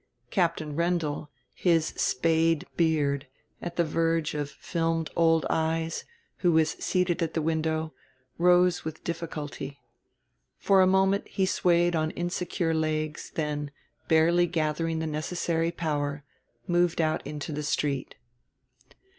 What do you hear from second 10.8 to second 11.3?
a moment